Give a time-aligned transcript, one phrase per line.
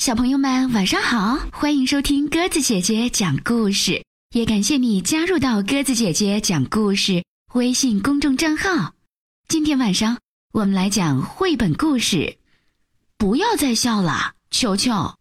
[0.00, 8.94] 小朋友们晚上好，欢迎收听鸽子姐姐讲故事，也感谢你加入到鸽子姐姐讲故事微信公众账号。
[9.46, 10.16] 今天晚上
[10.54, 12.38] 我们来讲绘本故事，
[13.18, 15.16] 不要再笑了，球球，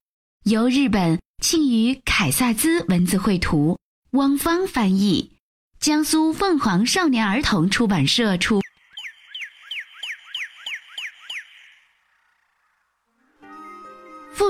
[0.46, 3.78] 由日本庆余凯萨兹文字绘图，
[4.12, 5.30] 汪芳翻译，
[5.82, 8.62] 江苏凤凰少年儿童出版社出。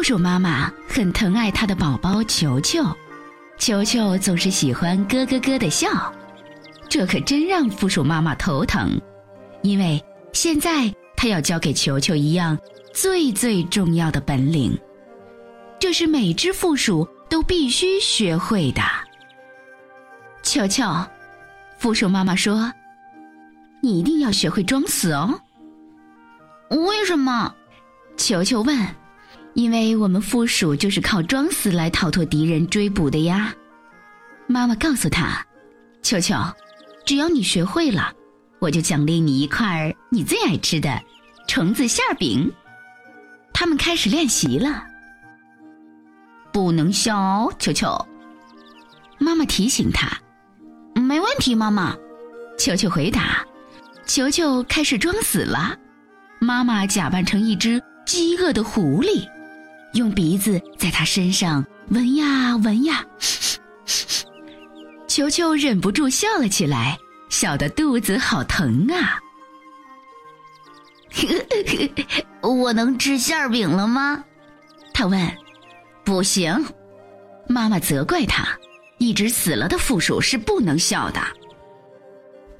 [0.09, 2.83] 鼠妈妈很疼爱她的宝宝球球，
[3.59, 5.87] 球球总是喜欢咯咯咯的笑，
[6.89, 8.99] 这可真让负鼠妈妈头疼，
[9.61, 12.57] 因为现在她要教给球球一样
[12.91, 14.75] 最最重要的本领，
[15.77, 18.81] 这是每只负鼠都必须学会的。
[20.41, 20.85] 球球，
[21.77, 22.73] 负鼠妈妈说
[23.79, 25.39] ：“你一定要学会装死哦。”
[26.87, 27.53] 为什么？
[28.17, 28.75] 球球问。
[29.59, 33.53] 因为我们负鼠就是靠装死来逃脱敌人追捕的呀，
[34.47, 35.45] 妈妈告诉他
[36.01, 36.33] ：“球球，
[37.05, 38.13] 只要你学会了，
[38.59, 40.97] 我就奖励你一块你最爱吃的
[41.45, 42.49] 虫子馅饼。”
[43.53, 44.81] 他们开始练习了。
[46.53, 48.07] 不能笑，球球。
[49.17, 50.09] 妈妈提醒他
[50.95, 51.93] ：“没问题，妈妈。”
[52.57, 53.45] 球球回答
[54.07, 55.77] ：“球球开始装死了。”
[56.39, 59.27] 妈妈假扮成一只饥饿的狐狸。
[59.93, 63.05] 用鼻子在他身上闻呀闻呀，
[65.07, 66.97] 球球忍不住笑了起来，
[67.29, 69.19] 笑得肚子好疼啊！
[72.41, 74.23] 我能吃馅饼了吗？
[74.93, 75.19] 他问。
[76.05, 76.65] 不行，
[77.47, 78.47] 妈妈责怪他。
[78.97, 81.21] 一只死了的负鼠是不能笑的。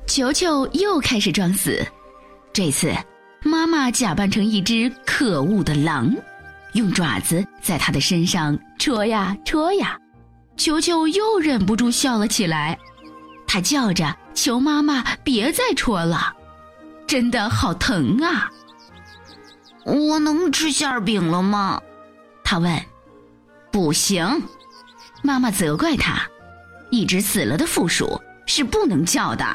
[0.08, 1.86] 球球又开始装死，
[2.54, 2.94] 这次
[3.44, 6.16] 妈妈假扮成一只可恶的狼。
[6.74, 9.98] 用爪子在他的身上戳呀戳呀，
[10.56, 12.78] 球球又忍不住笑了起来。
[13.48, 16.34] 他叫着求妈妈别再戳了，
[17.08, 18.50] 真的好疼啊！
[19.86, 21.82] 我能吃馅饼了吗？
[22.44, 22.80] 他问。
[23.72, 24.44] 不行，
[25.22, 26.22] 妈妈责怪他。
[26.92, 29.46] 一只死了的负鼠是不能叫的。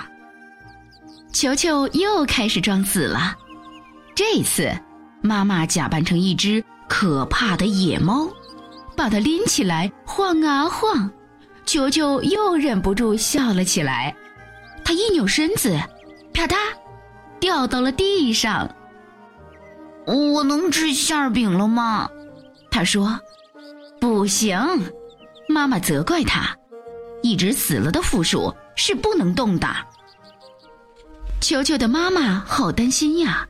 [1.33, 3.37] 球球又开始装死了，
[4.15, 4.72] 这次
[5.21, 6.65] 妈妈假扮成一只。
[6.97, 8.28] 可怕的野猫，
[8.97, 11.10] 把它拎起来晃啊晃，
[11.66, 14.15] 球球又忍不住笑了起来。
[14.84, 15.77] 他一扭身子，
[16.32, 16.55] 啪嗒，
[17.41, 18.72] 掉到了地上。
[20.06, 22.09] 我能吃馅饼了吗？
[22.71, 23.19] 他说
[24.00, 24.56] ：“不行。”
[25.50, 26.56] 妈妈责怪他
[27.25, 29.69] ：“一只死了的负鼠是不能动的。”
[31.43, 33.49] 球球的妈妈好担心呀，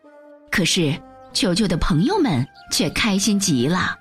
[0.50, 0.99] 可是。
[1.34, 3.99] 球球的朋友们却开心极了，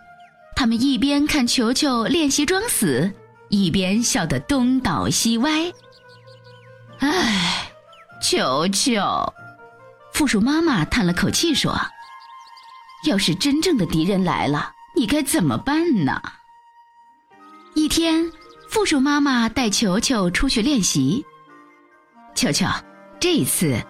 [0.55, 3.11] 他们一边看球球练习装死，
[3.49, 5.73] 一边笑得东倒西歪。
[6.99, 7.71] 唉，
[8.21, 9.01] 球球，
[10.13, 11.75] 负鼠妈妈叹了口气说
[13.09, 16.21] ：“要是真正的敌人来了，你该怎么办呢？”
[17.73, 18.31] 一天，
[18.69, 21.25] 负鼠妈妈带球球出去练习。
[22.35, 22.67] 球球，
[23.19, 23.83] 这次。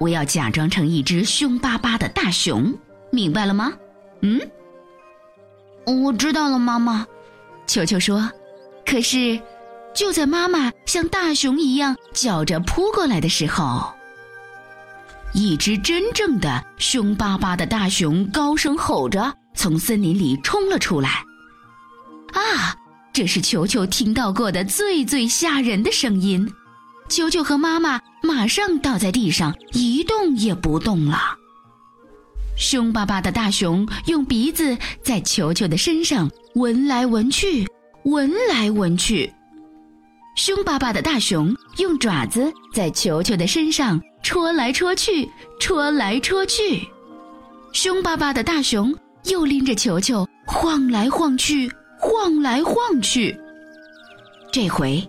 [0.00, 2.74] 我要假装成一只凶巴巴的大熊，
[3.12, 3.70] 明白了吗？
[4.22, 4.40] 嗯，
[5.84, 7.06] 我知道了，妈妈。
[7.66, 8.28] 球球说。
[8.86, 9.38] 可是，
[9.94, 13.92] 就在妈妈像大熊一样叫着扑过来的时候，
[15.32, 21.22] 一只真正的凶巴巴的大熊高声吼着从森林里冲了出来。
[22.32, 22.74] 啊，
[23.12, 26.50] 这是球球听到过的最最吓人的声音。
[27.10, 31.36] 球球和妈妈马上倒在地上，一动也不动了。
[32.56, 37.66] 凶巴巴的大熊用鼻子在球球的身上闻来闻去，
[38.04, 39.30] 闻来闻去。
[40.36, 45.28] 凶巴巴的大熊用爪子在球球的身上戳来戳去，
[45.58, 46.86] 戳来戳去。
[47.72, 48.94] 凶巴巴的大熊
[49.24, 51.68] 又拎着球球晃来晃去，
[51.98, 53.36] 晃来晃去。
[54.52, 55.04] 这回。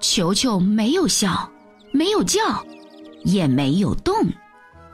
[0.00, 1.50] 球球没有笑，
[1.92, 2.64] 没有叫，
[3.24, 4.14] 也没有动。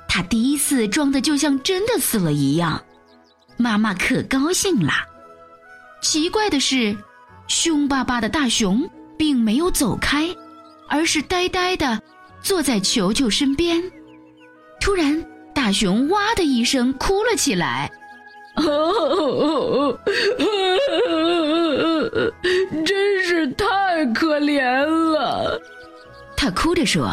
[0.09, 2.83] 他第一次装的就像真的死了一样，
[3.57, 4.93] 妈妈可高兴了。
[6.03, 6.97] 奇怪的是，
[7.49, 10.29] 凶巴巴的大熊并没有走开，
[10.89, 12.03] 而是呆呆的
[12.43, 13.83] 坐在球球身边。
[14.81, 15.25] 突然，
[15.55, 17.91] 大熊哇的一声哭了起来。
[24.19, 24.83] 可怜
[25.13, 25.61] 了，
[26.35, 27.11] 他哭着说：“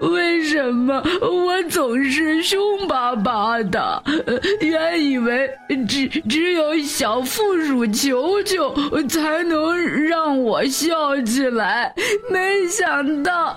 [0.00, 4.02] 为什么我总是凶巴巴的？
[4.60, 5.50] 原以为
[5.88, 8.74] 只只有小负鼠球球
[9.08, 9.74] 才能
[10.04, 11.94] 让我笑起来，
[12.30, 13.54] 没想到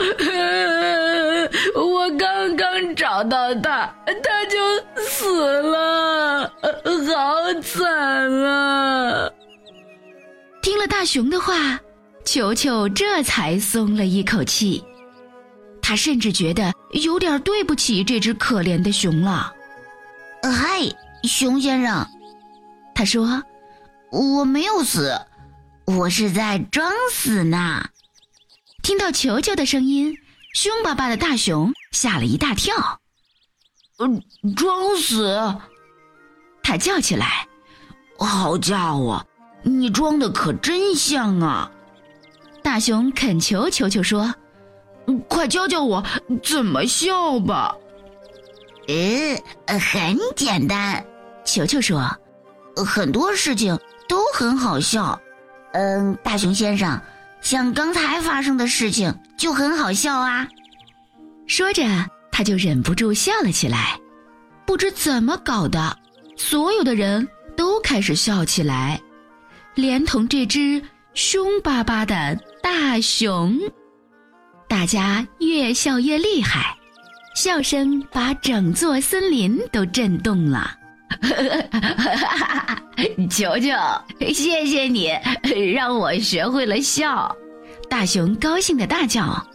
[1.75, 3.93] 我刚刚找到他，
[4.23, 4.57] 他就
[5.01, 6.49] 死了，
[7.13, 9.29] 好惨啊！
[10.61, 11.79] 听了大熊的话，
[12.25, 14.83] 球球这才松了一口气。
[15.81, 19.51] 他甚至觉得有点对不起这只可怜的熊了。
[20.43, 20.81] 嗨，
[21.23, 22.05] 熊先生，
[22.93, 23.43] 他说
[24.11, 25.19] ：“我没有死，
[25.85, 27.89] 我是在装死呢。”
[28.83, 30.15] 听到球球的声音，
[30.53, 33.01] 凶巴巴的大熊吓了一大跳。
[33.97, 34.21] “嗯，
[34.55, 35.55] 装死！”
[36.61, 37.47] 他叫起来
[38.19, 39.25] ，“好家伙，
[39.63, 41.71] 你装的可真像啊！”
[42.63, 44.33] 大熊恳求球球说。
[45.27, 46.03] 快教教我
[46.43, 47.75] 怎么笑吧。
[48.87, 51.03] 呃，很简单。
[51.43, 52.07] 球球说，
[52.75, 55.19] 很多事情都很好笑。
[55.71, 57.01] 嗯，大熊先生，
[57.41, 60.47] 像刚才发生的事情就很好笑啊。
[61.47, 61.83] 说着，
[62.31, 63.99] 他就忍不住笑了起来。
[64.67, 65.97] 不知怎么搞的，
[66.37, 67.27] 所有的人
[67.57, 69.01] 都开始笑起来，
[69.73, 70.79] 连同这只
[71.19, 72.33] 凶巴巴的
[72.63, 73.59] 大熊。
[74.69, 76.73] 大家越笑越厉害，
[77.35, 80.73] 笑声把整座森林都震动了。
[83.29, 83.67] 球球，
[84.33, 85.11] 谢谢你
[85.75, 87.35] 让我学会了笑。
[87.89, 89.45] 大熊高兴的大叫：“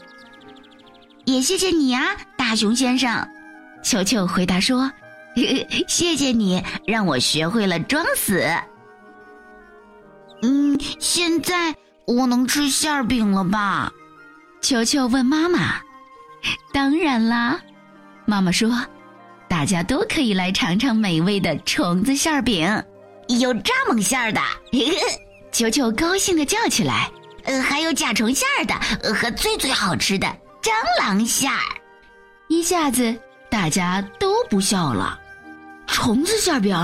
[1.24, 3.26] 也谢谢你啊，大熊先生。”
[3.82, 4.92] 球球回答说
[5.88, 8.46] ：“谢谢你让我学会了装死。”
[10.44, 11.74] 嗯，现在
[12.06, 13.90] 我能吃馅饼了吧？
[14.60, 15.80] 球球问妈妈
[16.70, 17.58] ：“当然啦。”
[18.26, 18.70] 妈妈说
[19.48, 22.66] ：“大家都可以来尝尝美味的虫子馅饼，
[23.28, 24.40] 有蚱蜢馅儿的。
[25.50, 27.10] ”球球高兴的叫起来
[27.44, 28.74] ：“呃，还有甲虫馅儿的，
[29.14, 30.26] 和最最好吃的
[30.62, 31.58] 蟑螂馅儿。”
[32.48, 33.16] 一下子
[33.50, 35.18] 大家都不笑了。
[35.86, 36.76] 虫子馅饼、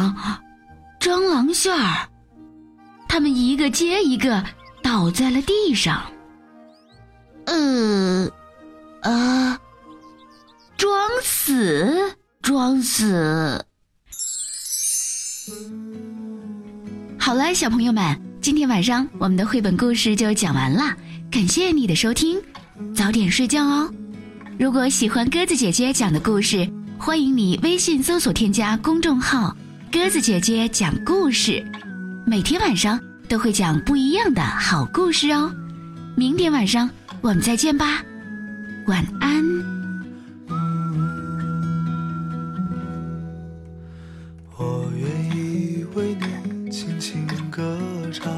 [0.98, 2.08] 蟑螂馅儿，
[3.12, 4.40] 他们一个接一个
[4.84, 6.00] 倒在了地上。
[7.46, 8.30] 呃，
[9.00, 9.58] 啊，
[10.76, 13.66] 装死，装死。
[17.18, 20.96] 好了，小朋友们，今天晚上我们的绘本故事就讲完了，
[21.32, 22.40] 感谢你的收听，
[22.94, 23.92] 早点睡觉哦。
[24.56, 26.64] 如果喜欢鸽子姐姐讲的故事，
[26.96, 29.56] 欢迎你微信搜索添加公众号
[29.90, 31.60] “鸽子姐姐讲故事”，
[32.26, 35.52] 每天晚上都会讲不一样的好故事哦。
[36.16, 36.88] 明天晚上。
[37.22, 38.02] 我们再见吧，
[38.86, 39.44] 晚安。
[44.56, 46.16] 我愿意为
[46.64, 47.78] 你轻轻歌
[48.10, 48.32] 唱，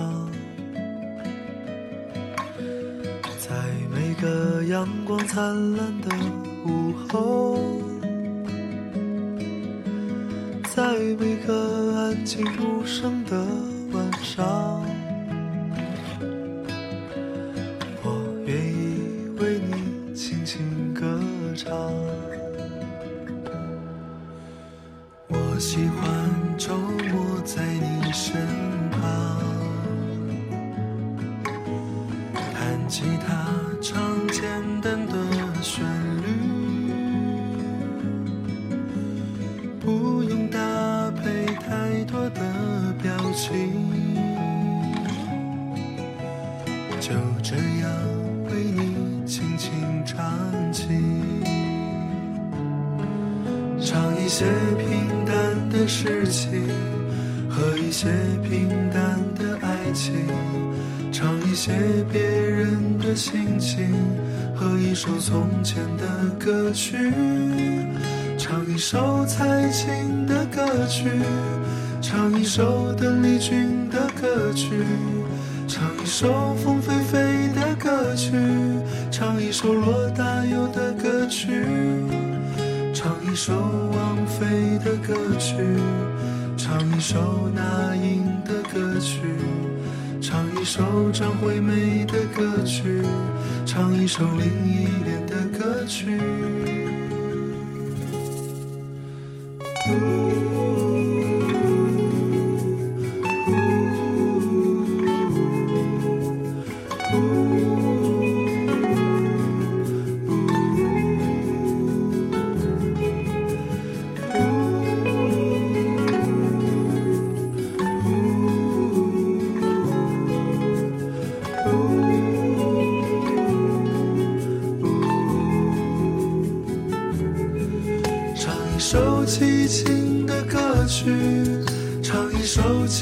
[3.38, 3.54] 在
[3.94, 6.08] 每个阳光灿烂的
[6.66, 7.80] 午后，
[10.74, 13.46] 在每个安静无声的
[14.34, 14.82] 上，
[18.02, 18.06] 我
[18.46, 21.20] 愿意为你轻轻歌
[21.54, 21.70] 唱。
[25.28, 28.48] 我喜欢周末在你身
[28.90, 29.38] 旁。
[32.54, 33.41] 弹吉他。
[54.32, 54.46] 些
[54.78, 55.32] 平淡。
[55.72, 56.68] 的事情
[57.48, 58.06] 和一些
[58.42, 60.14] 平淡的爱情，
[61.10, 61.72] 唱一些
[62.12, 63.88] 别人的心情
[64.54, 66.06] 和一首从前的
[66.38, 66.94] 歌曲，
[68.38, 71.10] 唱一首蔡琴的歌曲，
[72.00, 74.68] 唱一首邓丽君的歌曲，
[75.66, 78.30] 唱一首凤飞飞的歌曲，
[79.10, 81.64] 唱一首罗大佑的歌曲。
[83.02, 83.52] 唱一首
[83.96, 85.56] 王菲的歌曲，
[86.56, 89.18] 唱一首那英的歌曲，
[90.20, 93.02] 唱一首张惠妹的歌曲，
[93.66, 96.16] 唱一首林忆莲的歌曲。
[99.84, 100.31] 曲，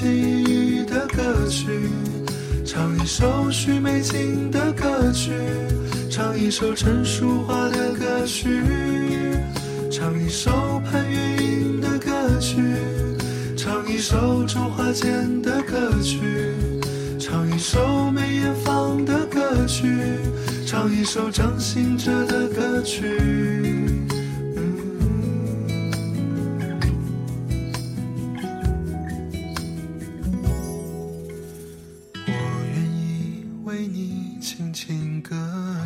[0.01, 1.67] 记忆的歌曲，
[2.65, 5.31] 唱一首许美静的歌曲，
[6.11, 8.49] 唱一首陈淑桦的歌曲，
[9.93, 12.63] 唱一首潘越云的歌曲，
[13.59, 16.19] 唱一首周华健的歌曲，
[17.19, 19.87] 唱一首梅艳芳的歌曲，
[20.67, 23.60] 唱一首张信哲的歌曲。
[33.71, 35.37] 为你轻轻歌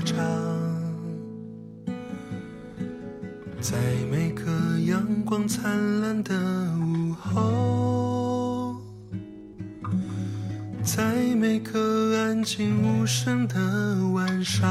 [0.07, 0.17] 唱，
[3.61, 3.77] 在
[4.11, 6.35] 每个阳光灿烂的
[6.81, 8.77] 午后，
[10.83, 14.67] 在每个安静无声的晚上，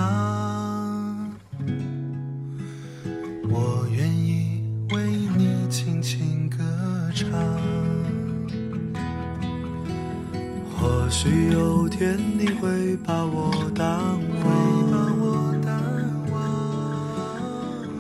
[11.24, 13.88] 许有天你会把我淡
[14.44, 14.51] 忘，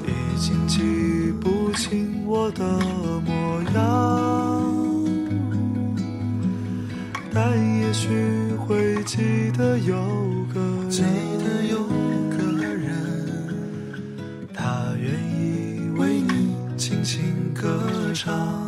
[0.05, 2.65] 已经记不清我的
[3.25, 3.79] 模样，
[7.33, 8.09] 但也许
[8.67, 9.95] 会记得有
[10.53, 11.01] 个记
[11.39, 11.87] 得有
[12.35, 12.91] 个人，
[14.53, 17.79] 他愿意为你轻轻歌
[18.13, 18.62] 唱。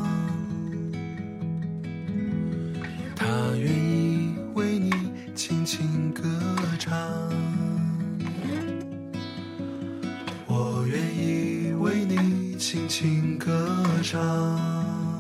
[13.37, 13.57] 歌
[14.03, 15.14] 唱。